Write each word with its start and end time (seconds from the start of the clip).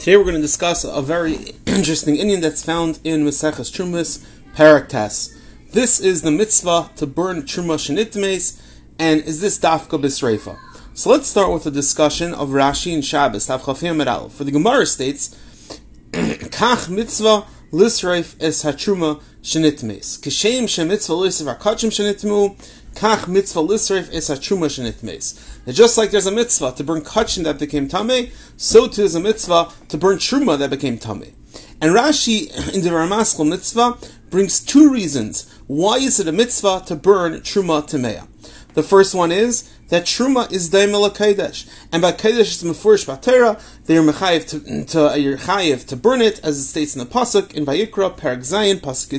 Today 0.00 0.16
we're 0.16 0.24
going 0.24 0.34
to 0.34 0.40
discuss 0.40 0.82
a 0.82 1.02
very 1.02 1.34
interesting 1.66 2.16
inyan 2.16 2.40
that's 2.40 2.64
found 2.64 3.00
in 3.04 3.22
Maseches 3.22 3.70
Trumas 3.70 4.24
Paraktas. 4.56 5.36
This 5.72 6.00
is 6.00 6.22
the 6.22 6.30
mitzvah 6.30 6.88
to 6.96 7.06
burn 7.06 7.42
Truma 7.42 7.76
Shenitmes, 7.76 8.62
and 8.98 9.20
is 9.20 9.42
this 9.42 9.58
Dafka 9.58 10.00
Bisreifa? 10.00 10.56
So 10.94 11.10
let's 11.10 11.28
start 11.28 11.52
with 11.52 11.66
a 11.66 11.70
discussion 11.70 12.32
of 12.32 12.48
Rashi 12.48 12.94
and 12.94 13.04
Shabbos, 13.04 13.46
Tavchafim 13.46 14.02
Meral. 14.02 14.30
For 14.30 14.44
the 14.44 14.50
Gemara 14.50 14.86
states, 14.86 15.38
Kach 16.12 16.88
mitzvah 16.88 17.44
lisreif 17.70 18.36
es 18.40 18.64
hatruma 18.64 19.20
shenitmes. 19.42 20.18
Kishem 20.20 20.64
shemitzvah 20.64 21.26
lisreif 21.26 21.58
hakachim 21.58 21.90
shenitmu, 21.90 22.56
kach 22.94 23.28
mitzvah 23.28 23.60
lisreif 23.60 24.12
es 24.12 24.28
hatruma 24.28 24.66
shenitmes. 24.66 25.40
And 25.66 25.74
just 25.74 25.96
like 25.98 26.10
there's 26.10 26.26
a 26.26 26.32
mitzvah 26.32 26.72
to 26.72 26.84
burn 26.84 27.02
kachin 27.02 27.44
that 27.44 27.58
became 27.58 27.88
tame, 27.88 28.30
so 28.56 28.88
too 28.88 29.02
is 29.02 29.14
a 29.14 29.20
mitzvah 29.20 29.72
to 29.88 29.98
burn 29.98 30.18
truma 30.18 30.58
that 30.58 30.70
became 30.70 30.98
tame. 30.98 31.34
And 31.80 31.94
Rashi 31.94 32.48
in 32.74 32.82
the 32.82 32.90
Ramaskal 32.90 33.48
mitzvah 33.48 33.98
brings 34.30 34.60
two 34.60 34.90
reasons 34.90 35.52
why 35.66 35.96
is 35.96 36.20
it 36.20 36.28
a 36.28 36.32
mitzvah 36.32 36.82
to 36.86 36.96
burn 36.96 37.34
truma 37.40 37.82
tamea. 37.82 38.26
The 38.74 38.82
first 38.82 39.14
one 39.14 39.32
is 39.32 39.68
that 39.88 40.04
truma 40.04 40.50
is 40.52 40.70
daimel 40.70 41.10
kodesh, 41.10 41.68
and 41.92 42.00
by 42.00 42.12
kodesh 42.12 42.40
is 42.40 42.62
mefurish 42.62 43.06
batera. 43.06 43.60
They 43.86 43.96
are 43.96 44.02
mechayev 44.02 44.48
to, 44.50 44.84
to 44.92 45.10
uh, 45.10 45.14
you're 45.14 45.36
chayev 45.36 45.86
to 45.88 45.96
burn 45.96 46.22
it, 46.22 46.40
as 46.44 46.58
it 46.58 46.62
states 46.62 46.94
in 46.94 47.00
the 47.00 47.06
pasuk 47.06 47.54
in 47.54 47.66
Vayikra 47.66 48.16
Perak 48.16 48.40
Zayin 48.40 48.80
pasuk 48.80 49.10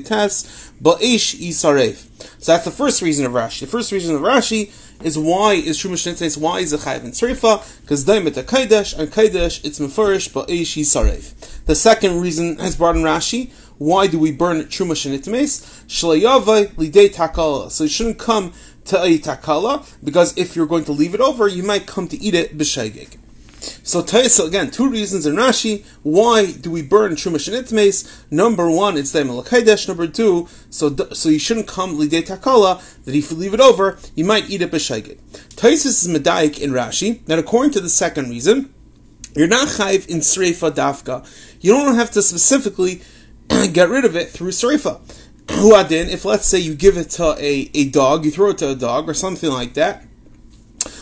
ba'esh 0.82 1.36
isarev. 1.36 2.08
So 2.40 2.54
that's 2.54 2.66
the 2.66 2.72
first 2.72 3.02
reason 3.02 3.26
of 3.26 3.34
Rashi. 3.34 3.62
The 3.62 3.68
first 3.68 3.91
reason 3.91 4.16
of 4.16 4.22
Rashi 4.22 4.72
is 5.04 5.18
why 5.18 5.54
is 5.54 5.77
truma 5.77 5.94
shnitzeis 5.94 6.38
why 6.38 6.60
is 6.60 6.72
a 6.72 6.77
chayev 6.77 7.04
in 7.04 7.12
tzrifa 7.12 7.82
because 7.82 8.05
daimet 8.05 8.38
a 8.38 9.02
and 9.02 9.12
kodesh 9.12 9.66
it's 9.66 9.80
mefurish 9.80 10.32
ba'esh 10.32 10.77
isarev. 10.80 11.66
The 11.66 11.76
second 11.76 12.22
reason 12.22 12.58
has 12.60 12.76
brought 12.76 12.96
in 12.96 13.04
Rashi. 13.04 13.52
Why 13.77 14.05
do 14.05 14.20
we 14.20 14.32
burn 14.32 14.62
truma 14.65 14.93
shenitmes? 14.93 15.86
Shlayavai 15.88 16.76
lidei 16.76 17.12
takala. 17.12 17.71
So 17.71 17.86
it 17.86 17.90
shouldn't 17.90 18.20
come 18.20 18.54
because 18.85 20.37
if 20.37 20.55
you're 20.55 20.65
going 20.65 20.85
to 20.85 20.91
leave 20.91 21.13
it 21.13 21.21
over, 21.21 21.48
you 21.48 21.63
might 21.63 21.87
come 21.87 22.07
to 22.07 22.18
eat 22.18 22.34
it 22.34 22.57
b'shaygig. 22.57 23.18
So 23.84 24.01
Taisa 24.01 24.48
again, 24.48 24.71
two 24.71 24.90
reasons 24.90 25.27
in 25.27 25.35
Rashi 25.35 25.85
why 26.01 26.51
do 26.51 26.71
we 26.71 26.82
burn 26.82 27.13
truma 27.13 27.35
shenitmes? 27.35 28.32
Number 28.32 28.71
one, 28.71 28.98
it's 28.98 29.12
the 29.12 29.21
melakaidesh. 29.21 29.87
Number 29.87 30.07
two, 30.07 30.48
so 30.71 30.96
so 31.13 31.29
you 31.29 31.37
shouldn't 31.37 31.68
come 31.68 31.96
lidei 31.96 32.26
takala 32.26 32.82
that 33.05 33.13
if 33.13 33.29
you 33.29 33.37
leave 33.37 33.54
it 33.54 33.59
over, 33.59 33.99
you 34.15 34.26
might 34.26 34.49
eat 34.49 34.63
it 34.63 34.71
b'shaygig. 34.71 35.20
Taisa 35.55 35.87
is 35.87 36.07
medayik 36.07 36.59
in 36.59 36.71
Rashi 36.71 37.24
that 37.26 37.37
according 37.37 37.71
to 37.74 37.82
the 37.82 37.90
second 37.90 38.29
reason, 38.29 38.74
you're 39.35 39.48
not 39.48 39.68
chayv 39.68 40.07
in 40.07 40.20
sreifa 40.20 40.71
dafka. 40.71 41.26
You 41.62 41.74
don't 41.74 41.96
have 41.96 42.12
to 42.12 42.24
specifically 42.24 43.02
get 43.74 43.90
rid 43.90 44.05
of 44.05 44.15
it 44.15 44.29
through 44.29 44.49
sreifa 44.49 44.99
huadin, 45.52 46.10
if 46.10 46.26
let's 46.26 46.46
say 46.48 46.60
you 46.60 46.76
give 46.76 46.98
it 46.98 47.10
to 47.12 47.35
a, 47.38 47.70
a 47.74 47.90
dog, 47.90 48.26
you 48.26 48.32
throw 48.32 48.49
it 48.49 48.57
to 48.60 48.70
a 48.70 48.76
dog 48.76 49.10
or 49.10 49.13
something 49.13 49.49
like 49.49 49.74
that, 49.76 50.05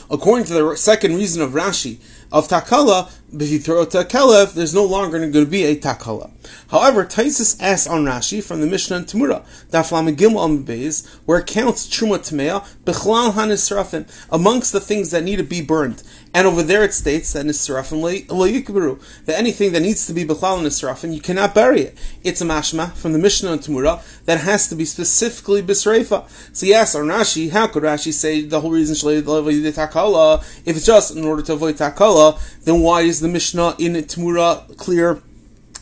according 0.09 0.45
to 0.45 0.53
the 0.53 0.75
second 0.75 1.15
reason 1.15 1.41
of 1.41 1.51
Rashi, 1.51 1.99
of 2.31 2.47
takala, 2.47 3.11
if 3.33 3.49
you 3.49 3.59
throw 3.59 3.81
it 3.81 3.91
to 3.91 3.99
a 3.99 4.05
kelev, 4.05 4.53
there's 4.53 4.73
no 4.73 4.85
longer 4.85 5.19
going 5.19 5.31
to 5.31 5.45
be 5.45 5.65
a 5.65 5.75
takala. 5.75 6.31
However, 6.69 7.05
Taisus 7.05 7.61
asks 7.61 7.87
on 7.87 8.05
Rashi 8.05 8.43
from 8.43 8.61
the 8.61 8.67
Mishnah 8.67 8.97
and 8.97 9.05
Tamura, 9.05 9.45
Daflam 9.69 10.15
Gimel 10.15 10.63
Beis, 10.63 11.07
where 11.25 11.39
it 11.39 11.47
counts 11.47 11.87
Truma 11.87 12.17
Tmea, 12.17 12.65
Bechlal 12.85 13.33
HaNisrafim, 13.33 14.07
amongst 14.31 14.71
the 14.71 14.79
things 14.79 15.11
that 15.11 15.23
need 15.23 15.37
to 15.37 15.43
be 15.43 15.61
burned. 15.61 16.03
And 16.33 16.45
over 16.45 16.61
there 16.61 16.83
it 16.83 16.93
states 16.93 17.33
that 17.33 17.45
Nisrafim 17.45 18.01
lo 18.01 18.47
yikberu, 18.47 19.25
that 19.25 19.37
anything 19.37 19.71
that 19.71 19.81
needs 19.81 20.05
to 20.05 20.13
be 20.13 20.25
Bechlal 20.25 20.61
Nisrafim, 20.61 21.13
you 21.13 21.21
cannot 21.21 21.55
bury 21.55 21.81
it. 21.81 21.97
It's 22.23 22.41
a 22.41 22.45
mashma 22.45 22.93
from 22.93 23.13
the 23.13 23.19
Mishnah 23.19 23.51
and 23.53 23.61
Tamura 23.61 24.03
that 24.25 24.39
has 24.41 24.67
to 24.69 24.75
be 24.75 24.85
specifically 24.85 25.63
Bisreifa. 25.63 26.29
So 26.55 26.67
yes, 26.67 26.93
on 26.93 27.05
Rashi, 27.05 27.49
how 27.49 27.67
could 27.67 27.83
Rashi 27.83 28.13
say 28.13 28.41
the 28.41 28.61
whole 28.61 28.71
reason 28.71 28.95
Shalay 28.95 29.23
the 29.23 29.71
takala, 29.71 30.41
if 30.65 30.77
it's 30.77 30.85
just 30.85 31.15
in 31.15 31.25
order 31.25 31.41
to 31.41 31.53
avoid 31.53 31.75
takala, 31.75 32.39
then 32.63 32.81
why 32.81 33.01
is 33.01 33.18
the 33.21 33.27
Mishnah 33.27 33.75
in 33.79 33.93
Tamura 33.93 34.75
clear 34.77 35.21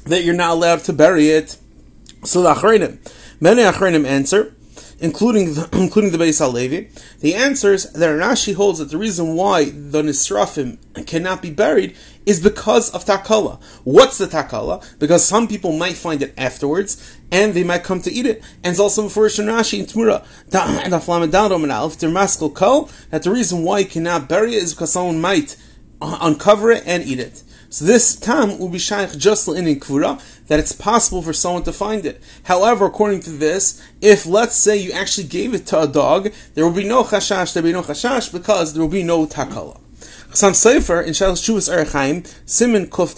that 0.06 0.24
you're 0.24 0.34
not 0.34 0.52
allowed 0.52 0.80
to 0.86 0.94
bury 0.94 1.30
it. 1.30 1.58
So 2.24 2.42
the 2.42 2.53
Achrenim, 2.53 3.00
many 3.40 3.62
Achrenim 3.62 4.06
answer, 4.06 4.56
including 5.00 5.53
the, 5.53 5.70
including 5.74 6.12
the 6.12 6.18
Beis 6.18 6.40
Halevi, 6.40 6.90
the 7.20 7.36
answers 7.36 7.92
that 7.92 8.09
Rashi 8.09 8.56
holds 8.56 8.80
that 8.80 8.90
the 8.90 8.97
reason 8.97 9.36
why 9.36 9.66
the 9.66 10.02
Nisrafim 10.02 10.78
cannot 11.06 11.42
be 11.42 11.52
buried 11.52 11.96
is 12.26 12.42
because 12.42 12.90
of 12.92 13.06
takala. 13.06 13.62
What's 13.84 14.18
the 14.18 14.26
takala? 14.26 14.84
Because 15.00 15.24
some 15.24 15.47
people 15.47 15.78
might 15.78 15.96
find 15.96 16.22
it 16.22 16.34
afterwards, 16.38 17.18
and 17.31 17.53
they 17.53 17.64
might 17.64 17.84
come 17.84 18.02
to 18.02 18.12
eat 18.12 18.26
it. 18.26 18.44
And 18.64 18.72
it's 18.72 18.80
also 18.80 19.03
before 19.03 19.28
Rashi 19.28 19.80
and 19.80 19.88
Tmura, 19.88 20.26
that 23.09 23.24
the 23.24 23.31
reason 23.31 23.64
why 23.64 23.80
you 23.80 23.86
cannot 23.86 24.28
bury 24.30 24.56
it 24.56 24.64
is 24.64 24.74
because 24.74 24.92
someone 24.92 25.22
might 25.22 25.56
Uh, 26.00 26.18
uncover 26.22 26.72
it 26.72 26.84
and 26.85 27.03
eat 27.03 27.19
it. 27.19 27.44
So 27.69 27.85
this 27.85 28.16
tam 28.16 28.59
will 28.59 28.69
be 28.69 28.80
shaykh 28.80 29.18
just 29.18 29.47
in 29.47 29.66
kvura 29.80 30.22
that 30.47 30.59
it's 30.59 30.72
possible 30.72 31.22
for 31.22 31.34
someone 31.34 31.63
to 31.63 31.74
find 31.74 32.06
it. 32.06 32.22
However, 32.44 32.85
according 32.85 33.22
to 33.22 33.31
this, 33.31 33.84
if 34.00 34.25
let's 34.25 34.56
say 34.56 34.78
you 34.78 34.91
actually 34.91 35.28
gave 35.28 35.53
it 35.53 35.66
to 35.68 35.81
a 35.81 35.88
dog, 35.88 36.31
there 36.53 36.66
will 36.66 36.74
be 36.74 36.84
no 36.84 37.03
chashash. 37.03 37.53
There 37.53 37.63
will 37.63 37.69
be 37.69 37.74
no 37.74 37.81
chashash 37.81 38.31
because 38.31 38.74
there 38.74 38.81
will 38.81 38.90
be 38.90 39.03
no 39.03 39.25
takala. 39.25 39.80
Chasam 40.30 40.52
Sofer 40.52 41.03
in 41.03 41.13
Shalosh 41.13 41.44
Shuvas 41.44 41.68
Erechaim, 41.68 42.31
Simon 42.46 42.88
Kuf 42.88 43.16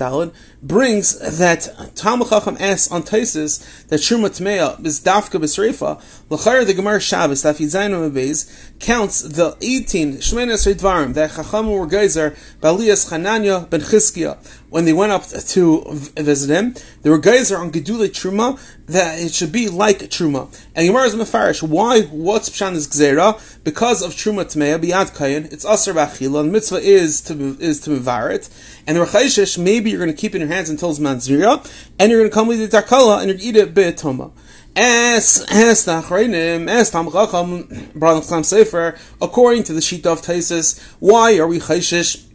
brings 0.62 1.38
that 1.38 1.70
Talmud 1.96 2.30
Chacham 2.30 2.58
asks 2.59 2.92
on 2.92 3.03
Taisis 3.03 3.88
that 3.88 4.00
Shuma 4.00 4.30
Tmeya 4.30 4.86
is 4.86 5.00
Dafka 5.00 5.40
B'Sreifa, 5.40 6.02
L'chayr 6.30 6.66
the 6.66 6.74
Gemara 6.74 7.00
Shabbos, 7.00 7.44
Daf 7.44 7.59
Yizayim 7.59 8.12
Beis, 8.12 8.70
counts 8.80 9.22
the 9.22 9.56
18 9.62 10.18
Shemena 10.18 10.56
Dvarim 10.75 11.14
that 11.14 11.31
Chacham 11.31 11.72
were 11.72 11.88
geyser 11.88 12.31
Balias 12.62 13.09
Chananya 13.09 13.70
ben 13.70 13.81
Chizkiya. 13.81 14.38
When 14.70 14.86
they 14.86 14.94
went 14.94 15.12
up 15.12 15.25
to 15.25 15.84
visit 16.18 16.56
him, 16.56 16.76
there 17.02 17.12
were 17.12 17.20
geyser 17.20 17.58
on 17.58 17.72
Gedule 17.72 18.08
Truma 18.09 18.59
that 18.86 19.20
it 19.20 19.34
should 19.34 19.52
be 19.52 19.68
like 19.68 20.00
Truma. 20.00 20.53
And 20.76 20.88
Gemara 20.88 21.06
is 21.06 21.16
Mefarish. 21.16 21.64
Why? 21.64 22.02
What's 22.03 22.50
Pshan 22.50 22.74
is 22.74 22.88
Gzera? 22.88 23.64
Because 23.64 24.02
of 24.02 24.12
Truma 24.12 24.46
Tmeya, 24.46 24.80
Biyad 24.80 25.16
Kayin, 25.16 25.52
it's 25.52 25.66
Asr 25.66 25.94
Bachila, 25.94 26.41
and 26.41 26.52
mitzvah 26.52 26.78
is 26.78 27.22
to 27.22 27.58
is 27.59 27.80
to 27.81 27.91
mevar 27.91 28.31
it. 28.31 28.50
And 28.86 28.97
the 28.97 29.02
Rechaishish, 29.02 29.58
maybe 29.58 29.90
you're 29.90 30.00
going 30.00 30.16
to 30.16 30.20
keep 30.20 30.36
it 30.36 30.41
in 30.41 30.48
hands 30.49 30.69
until 30.69 30.89
it's 30.89 30.99
Manzira, 30.99 31.65
and 31.97 32.11
you're 32.11 32.19
going 32.19 32.29
to 32.29 32.33
come 32.33 32.47
with 32.47 32.59
the 32.59 32.77
Takala, 32.77 33.21
and 33.21 33.29
you're 33.29 33.37
going 33.37 33.39
to 33.39 33.45
eat 33.45 33.55
it 33.55 33.73
Be'etoma. 33.73 34.31
As 34.75 35.45
as 35.49 35.85
the 35.85 36.01
Achreinim, 36.01 36.69
as 36.69 36.91
Tam 36.91 37.11
Chacham, 37.11 37.91
Bran 37.95 38.43
Sefer, 38.43 38.97
according 39.21 39.63
to 39.63 39.73
the 39.73 39.81
sheet 39.81 40.05
of 40.05 40.21
Taisis, 40.21 40.79
why 40.99 41.37
are 41.37 41.47
we 41.47 41.59
Chayshish? 41.59 42.25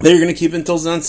that 0.00 0.10
you're 0.10 0.20
going 0.20 0.32
to 0.32 0.38
keep 0.38 0.52
until 0.52 0.78
Zman 0.78 1.00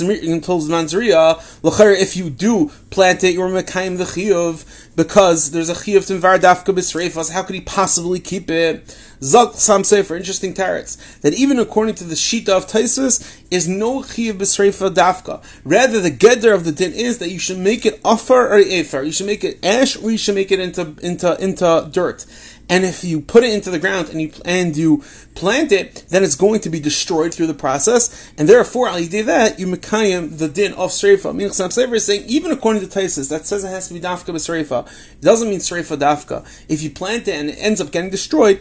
L'cher, 1.64 1.92
if 1.92 2.16
you 2.16 2.30
do 2.30 2.72
plant 2.90 3.24
it, 3.24 3.34
you're 3.34 3.50
Mekayim 3.50 3.98
the 3.98 4.06
Chiyuv, 4.06 4.96
because 4.96 5.52
there's 5.52 5.70
a 5.70 5.74
Chiyuv 5.74 6.08
to 6.08 6.14
Dafka 6.14 6.74
B'Sreifas, 6.74 7.32
how 7.32 7.44
could 7.44 7.56
he 7.56 7.62
possibly 7.62 8.20
keep 8.20 8.50
it? 8.50 8.98
Zak 9.22 9.54
Sam 9.54 9.84
say 9.84 10.04
for 10.04 10.16
interesting 10.16 10.54
tarets, 10.54 10.96
that 11.20 11.34
even 11.34 11.60
according 11.60 11.96
to 11.96 12.04
the 12.04 12.16
Shita 12.16 12.50
of 12.50 12.68
Taisus, 12.68 13.42
is 13.50 13.68
no 13.68 14.02
Chiyuv 14.02 14.34
B'Sreifa 14.34 14.90
Dafka. 14.94 15.44
Rather, 15.64 16.00
the 16.00 16.12
Geder 16.12 16.54
of 16.54 16.66
the 16.66 16.72
din 16.72 16.94
is 16.94 17.18
that 17.20 17.30
you 17.30 17.40
should 17.40 17.58
make 17.58 17.86
it 17.86 18.00
Afar 18.04 18.50
or 18.50 18.60
Efer. 18.60 19.02
You 19.02 19.12
should 19.12 19.26
make 19.26 19.44
it 19.44 19.64
ash, 19.64 19.96
or 19.96 20.12
you 20.12 20.18
should 20.18 20.36
make 20.36 20.52
it 20.52 20.60
into, 20.60 20.96
into, 21.02 21.42
into 21.42 21.90
dirt. 21.92 22.26
And 22.70 22.84
if 22.84 23.04
you 23.04 23.22
put 23.22 23.44
it 23.44 23.54
into 23.54 23.72
the 23.72 23.80
ground 23.80 24.10
and 24.10 24.22
you 24.22 24.32
and 24.44 24.76
you 24.76 25.02
plant 25.36 25.72
it, 25.72 26.04
then 26.10 26.24
it's 26.24 26.36
going 26.36 26.60
to 26.62 26.70
be 26.70 26.82
destroyed 26.82 27.34
through 27.34 27.48
the 27.48 27.54
process, 27.54 28.32
and 28.38 28.50
therefore, 28.50 28.90
al 28.90 29.00
that 29.00 29.56
you 29.58 29.68
mekayim 29.68 30.38
the 30.38 30.50
din 30.50 30.74
of 30.74 30.90
sreifa. 30.90 31.34
Meaning, 31.34 31.54
some 31.54 31.70
is 31.70 32.06
saying 32.06 32.24
even 32.28 32.52
according 32.52 32.82
to 32.82 32.88
Taisus 32.88 33.30
that 33.30 33.46
says 33.46 33.64
it 33.64 33.70
has 33.70 33.88
to 33.88 33.94
be 33.94 34.02
dafka 34.02 34.34
b'sreifa. 34.36 34.86
It 35.14 35.22
doesn't 35.22 35.50
mean 35.50 35.60
sreifa 35.60 35.98
dafka. 35.98 36.46
If 36.68 36.82
you 36.82 36.90
plant 36.90 37.30
it 37.30 37.36
and 37.36 37.50
it 37.50 37.58
ends 37.58 37.80
up 37.80 37.92
getting 37.92 38.10
destroyed, 38.10 38.60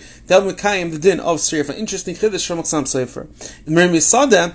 mekayim 0.53 0.93
the 0.93 0.99
din 0.99 1.21
of 1.21 1.39
sreifa. 1.39 1.77
Interesting 1.77 2.15
chiddush 2.15 2.47
from 2.47 2.59
Chasam 2.61 2.85
Sofer. 2.85 3.27
In 3.67 3.75
Merim 3.75 3.95
Yisada, 3.95 4.55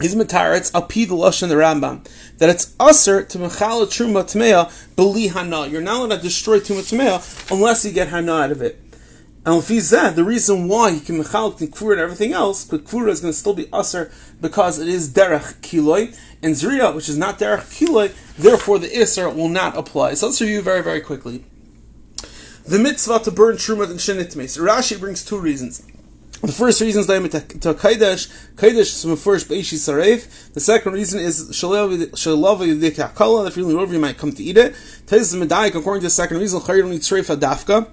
his 0.00 0.14
mataretz 0.14 0.74
api 0.74 1.06
the 1.06 1.14
lashon 1.14 1.48
the 1.48 1.54
Rambam 1.54 2.06
that 2.38 2.50
it's 2.50 2.74
usher 2.78 3.22
to 3.22 3.38
mechal 3.38 3.86
truma 3.86 4.24
tmeya 4.24 4.70
beli 4.94 5.28
hana. 5.28 5.66
You're 5.66 5.80
not 5.80 6.04
allowed 6.04 6.16
to 6.16 6.22
destroy 6.22 6.60
truma 6.60 6.82
tmeya 6.82 7.50
unless 7.50 7.84
you 7.84 7.92
get 7.92 8.08
hana 8.08 8.32
out 8.32 8.50
of 8.50 8.60
it. 8.60 8.78
And 9.46 9.58
if 9.58 9.68
he's 9.68 9.90
that, 9.90 10.16
the 10.16 10.24
reason 10.24 10.68
why 10.68 10.92
he 10.92 11.00
can 11.00 11.22
mechal 11.22 11.56
kfura 11.56 11.92
and 11.92 12.00
everything 12.00 12.32
else, 12.32 12.64
but 12.64 12.84
kfura 12.84 13.08
is 13.08 13.20
going 13.20 13.32
to 13.32 13.38
still 13.38 13.54
be 13.54 13.68
usher 13.72 14.10
because 14.40 14.78
it 14.78 14.88
is 14.88 15.14
derech 15.14 15.60
kiloi 15.60 16.14
and 16.42 16.54
zriya, 16.54 16.94
which 16.94 17.08
is 17.08 17.16
not 17.16 17.38
derech 17.38 17.60
kiloi. 17.72 18.12
Therefore, 18.36 18.78
the 18.78 18.94
iser 19.00 19.30
will 19.30 19.48
not 19.48 19.76
apply. 19.76 20.14
So 20.14 20.26
let's 20.26 20.40
review 20.40 20.60
very 20.60 20.82
very 20.82 21.00
quickly. 21.00 21.44
The 22.68 22.80
mitzvah 22.80 23.20
to 23.20 23.30
burn 23.30 23.56
truma 23.56 23.88
and 23.88 24.00
shenitmes. 24.00 24.58
Rashi 24.58 24.98
brings 24.98 25.24
two 25.24 25.38
reasons. 25.38 25.86
The 26.42 26.52
first 26.52 26.80
reason 26.80 27.00
is 27.00 27.06
to 27.06 27.14
Kaidesh. 27.74 28.28
Kaidesh 28.56 28.80
is 28.80 29.02
from 29.02 29.16
first 29.16 29.48
Beishi 29.48 29.76
Saref. 29.76 30.52
The 30.52 30.60
second 30.60 30.92
reason 30.92 31.20
is 31.20 31.50
Shalava 31.50 31.96
Yudikakala. 31.96 33.46
If 33.46 33.56
you're 33.56 33.78
over, 33.78 33.92
you 33.92 34.00
might 34.00 34.18
come 34.18 34.32
to 34.32 34.42
eat 34.42 34.56
it. 34.56 34.74
Taisus 35.06 35.40
Medaik, 35.40 35.76
according 35.76 36.00
to 36.00 36.06
the 36.06 36.10
second 36.10 36.38
reason, 36.38 36.60
Chayr 36.60 36.80
don't 36.80 36.90
need 36.90 37.02
Srefa 37.02 37.36
Dafka. 37.36 37.88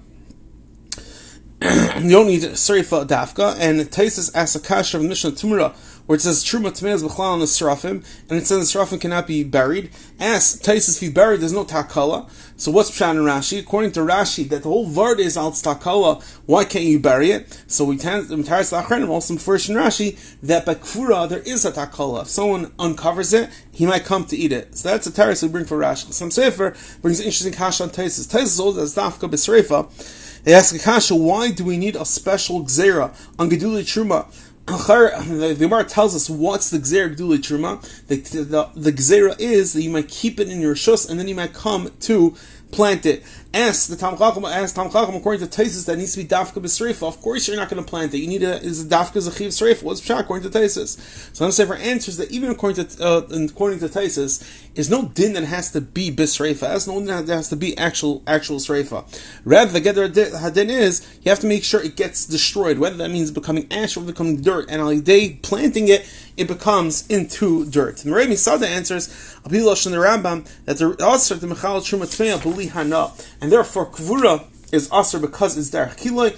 you 2.02 2.10
don't 2.10 2.26
need 2.26 2.42
Srefa 2.42 3.06
Dafka. 3.06 3.56
And 3.58 3.80
Taisus 3.80 4.34
asks 4.34 4.56
a 4.56 4.60
kasha 4.60 4.96
of 4.96 5.04
Mishnah 5.04 5.32
Tumura 5.32 5.74
where 6.06 6.16
it 6.16 6.20
says 6.20 6.44
Truma 6.44 6.70
Tmeaz 6.70 7.02
B'chlal 7.02 7.32
on 7.32 7.40
the 7.40 7.46
Srafim, 7.46 8.04
and 8.28 8.38
it 8.38 8.46
says 8.46 8.72
the 8.72 8.78
Srafim 8.78 9.00
cannot 9.00 9.26
be 9.26 9.42
buried. 9.42 9.90
As 10.20 10.60
Taisus, 10.60 10.96
if 10.96 11.02
you 11.02 11.10
buried, 11.10 11.40
there's 11.40 11.52
no 11.52 11.64
Takala. 11.64 12.28
So 12.56 12.70
what's 12.70 12.90
Pshan 12.90 13.10
and 13.10 13.20
Rashi? 13.20 13.60
According 13.60 13.92
to 13.92 14.00
Rashi, 14.00 14.48
that 14.48 14.62
the 14.62 14.68
whole 14.68 14.86
word 14.86 15.18
is 15.18 15.36
Al 15.36 15.50
Takala, 15.52 16.22
why 16.46 16.64
can't 16.64 16.84
you 16.84 17.00
bury 17.00 17.30
it? 17.30 17.62
So 17.66 17.84
we 17.84 17.96
can, 17.96 18.28
the 18.28 18.34
entire 18.34 18.62
Sachrenim 18.62 19.08
also 19.08 19.36
first 19.36 19.68
in 19.68 19.76
Rashi, 19.76 20.18
that 20.42 20.66
by 20.66 20.74
Kfura 20.74 21.28
there 21.28 21.40
is 21.40 21.64
a 21.64 21.72
Takala. 21.72 22.22
If 22.22 22.28
someone 22.28 22.72
uncovers 22.78 23.32
it, 23.32 23.50
he 23.72 23.86
might 23.86 24.04
come 24.04 24.24
to 24.26 24.36
eat 24.36 24.52
it. 24.52 24.76
So 24.76 24.90
that's 24.90 25.06
a 25.06 25.12
terrace 25.12 25.42
we 25.42 25.48
bring 25.48 25.64
for 25.64 25.78
Rashi. 25.78 26.06
Chasam 26.06 26.28
Sofer 26.28 27.00
brings 27.02 27.18
an 27.18 27.26
interesting 27.26 27.52
kash 27.52 27.80
on 27.80 27.90
Taisus. 27.90 28.30
Taisus 28.30 28.58
holds 28.58 28.78
as 28.78 28.94
Dafka 28.94 29.28
B'Sreifa. 29.28 30.22
They 30.44 30.52
ask 30.52 30.74
a 30.74 30.78
kasha, 30.78 31.14
why 31.14 31.50
do 31.52 31.64
we 31.64 31.78
need 31.78 31.96
a 31.96 32.04
special 32.04 32.62
gzera 32.64 33.16
on 33.38 33.48
Geduli 33.48 33.80
Truma? 33.80 34.26
The 34.66 35.56
Gemara 35.58 35.84
tells 35.84 36.14
us 36.14 36.30
what's 36.30 36.70
the 36.70 36.78
Gzera 36.78 37.14
Gduli 37.14 37.38
Truma. 37.38 37.82
The, 38.06 38.16
the, 38.16 38.70
the 38.74 39.36
is 39.38 39.74
that 39.74 39.82
you 39.82 39.90
might 39.90 40.08
keep 40.08 40.40
it 40.40 40.48
in 40.48 40.60
your 40.60 40.74
shus 40.74 41.08
and 41.08 41.20
then 41.20 41.28
you 41.28 41.34
might 41.34 41.52
come 41.52 41.90
to 42.00 42.34
plant 42.74 43.06
it. 43.06 43.22
Ask 43.54 43.88
the 43.88 43.94
Tam 43.94 44.18
Chacham, 44.18 44.44
ask 44.44 44.74
Tam 44.74 44.90
Chacham, 44.90 45.14
according 45.14 45.48
to 45.48 45.62
Taisus, 45.62 45.86
that 45.86 45.96
needs 45.96 46.12
to 46.14 46.18
be 46.18 46.24
Dafka 46.26 46.54
B'Sreifa. 46.54 47.06
Of 47.06 47.20
course 47.20 47.46
you're 47.46 47.56
not 47.56 47.68
going 47.68 47.82
to 47.82 47.88
plant 47.88 48.12
it. 48.12 48.18
You 48.18 48.26
need 48.26 48.42
a, 48.42 48.56
is 48.60 48.84
a 48.84 48.88
Dafka 48.88 49.22
Zachiv 49.22 49.48
Sreifa. 49.48 49.84
What's 49.84 50.00
Pshat 50.00 50.18
according 50.18 50.50
to 50.50 50.58
Taisus? 50.58 50.98
So 51.34 51.44
I'm 51.44 51.52
saying 51.52 51.68
for 51.68 51.76
answers 51.76 52.16
that 52.16 52.32
even 52.32 52.50
according 52.50 52.84
to, 52.84 53.04
uh, 53.04 53.18
according 53.44 53.78
to 53.78 53.88
Taisus, 53.88 54.42
is 54.74 54.90
no 54.90 55.04
din 55.06 55.34
that 55.34 55.44
has 55.44 55.70
to 55.70 55.80
be 55.80 56.10
B'Sreifa. 56.10 56.60
That's 56.60 56.88
no 56.88 56.98
din 56.98 57.06
that 57.06 57.28
has 57.28 57.48
to 57.50 57.56
be 57.56 57.78
actual, 57.78 58.24
actual 58.26 58.56
Sreifa. 58.56 59.04
Rather, 59.44 59.70
the 59.70 59.80
Gedder 59.80 60.08
Hadin 60.08 60.68
is, 60.68 61.06
you 61.22 61.30
have 61.30 61.38
to 61.40 61.46
make 61.46 61.62
sure 61.62 61.80
it 61.80 61.94
gets 61.94 62.26
destroyed, 62.26 62.80
whether 62.80 62.96
that 62.96 63.10
means 63.10 63.30
becoming 63.30 63.68
ash 63.70 63.96
or 63.96 64.00
becoming 64.00 64.42
dirt. 64.42 64.66
And 64.68 64.82
on 64.82 65.02
day 65.02 65.38
planting 65.42 65.86
it, 65.86 66.04
it 66.36 66.48
becomes 66.48 67.06
into 67.08 67.64
dirt. 67.66 68.04
And 68.04 68.14
Rebbe 68.14 68.36
Sada 68.36 68.68
answers, 68.68 69.08
Abilosh 69.44 69.86
in 69.86 69.92
the 69.92 69.98
Rambam, 69.98 70.48
that 70.64 70.78
the 70.78 70.92
Asr, 70.94 71.38
the 71.38 71.46
Mechal 71.46 71.80
Truma 71.80 72.42
Buli 72.42 72.66
Hana, 72.66 73.12
and 73.40 73.52
therefore 73.52 73.86
Kvura 73.86 74.44
is 74.72 74.88
Asr 74.88 75.20
because 75.20 75.56
it's 75.56 75.70
Derech 75.70 75.96
Kiloi, 75.96 76.32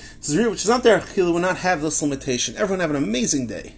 which 0.51 0.63
is 0.63 0.69
not 0.69 0.83
Derech 0.83 1.15
Kiloi, 1.15 1.33
will 1.33 1.41
not 1.41 1.59
have 1.59 1.81
this 1.81 2.03
limitation. 2.03 2.55
Everyone 2.57 2.81
have 2.81 2.91
an 2.91 2.97
amazing 2.97 3.47
day. 3.47 3.75